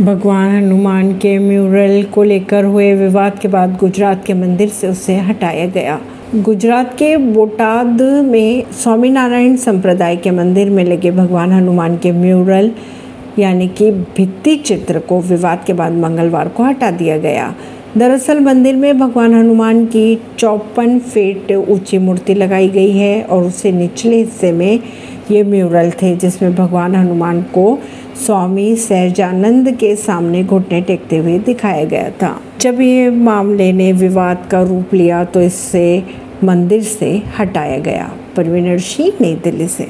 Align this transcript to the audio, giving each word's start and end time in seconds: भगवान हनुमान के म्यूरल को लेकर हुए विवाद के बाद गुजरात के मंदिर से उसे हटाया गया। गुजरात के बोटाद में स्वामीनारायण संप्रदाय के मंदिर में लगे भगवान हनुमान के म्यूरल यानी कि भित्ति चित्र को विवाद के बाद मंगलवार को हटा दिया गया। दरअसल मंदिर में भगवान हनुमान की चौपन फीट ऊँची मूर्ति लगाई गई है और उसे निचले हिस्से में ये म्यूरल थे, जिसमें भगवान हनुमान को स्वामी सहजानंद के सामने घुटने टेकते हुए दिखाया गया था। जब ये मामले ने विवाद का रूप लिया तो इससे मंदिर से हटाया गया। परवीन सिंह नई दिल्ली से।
भगवान 0.00 0.50
हनुमान 0.50 1.12
के 1.12 1.38
म्यूरल 1.38 2.02
को 2.04 2.22
लेकर 2.22 2.64
हुए 2.64 2.92
विवाद 2.94 3.38
के 3.38 3.48
बाद 3.48 3.76
गुजरात 3.76 4.22
के 4.26 4.34
मंदिर 4.34 4.68
से 4.68 4.88
उसे 4.88 5.16
हटाया 5.18 5.64
गया। 5.66 5.98
गुजरात 6.36 6.94
के 6.98 7.16
बोटाद 7.16 8.02
में 8.24 8.70
स्वामीनारायण 8.72 9.56
संप्रदाय 9.56 10.16
के 10.16 10.30
मंदिर 10.30 10.70
में 10.70 10.84
लगे 10.84 11.10
भगवान 11.10 11.52
हनुमान 11.52 11.96
के 11.96 12.12
म्यूरल 12.12 12.70
यानी 13.38 13.68
कि 13.68 13.90
भित्ति 13.90 14.56
चित्र 14.56 14.98
को 14.98 15.20
विवाद 15.20 15.64
के 15.66 15.72
बाद 15.72 15.92
मंगलवार 15.92 16.48
को 16.48 16.64
हटा 16.64 16.90
दिया 16.90 17.18
गया। 17.18 17.54
दरअसल 17.96 18.40
मंदिर 18.40 18.76
में 18.76 18.98
भगवान 18.98 19.34
हनुमान 19.34 19.84
की 19.86 20.18
चौपन 20.38 20.98
फीट 20.98 21.52
ऊँची 21.52 21.98
मूर्ति 21.98 22.34
लगाई 22.34 22.68
गई 22.68 22.92
है 22.92 23.22
और 23.22 23.44
उसे 23.44 23.72
निचले 23.72 24.16
हिस्से 24.16 24.52
में 24.52 24.78
ये 25.30 25.42
म्यूरल 25.42 25.90
थे, 25.90 26.16
जिसमें 26.16 26.54
भगवान 26.54 26.94
हनुमान 26.94 27.42
को 27.42 27.78
स्वामी 28.26 28.74
सहजानंद 28.76 29.70
के 29.70 29.94
सामने 29.96 30.42
घुटने 30.44 30.80
टेकते 30.80 31.16
हुए 31.16 31.38
दिखाया 31.38 31.84
गया 31.84 32.10
था। 32.10 32.40
जब 32.60 32.80
ये 32.80 33.10
मामले 33.10 33.72
ने 33.72 33.92
विवाद 33.92 34.46
का 34.50 34.62
रूप 34.62 34.94
लिया 34.94 35.24
तो 35.24 35.40
इससे 35.40 36.02
मंदिर 36.44 36.82
से 36.82 37.22
हटाया 37.38 37.78
गया। 37.78 38.10
परवीन 38.36 38.78
सिंह 38.78 39.12
नई 39.20 39.34
दिल्ली 39.34 39.68
से। 39.68 39.86